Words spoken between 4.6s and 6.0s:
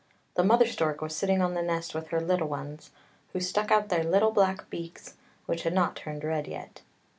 beaks, which had not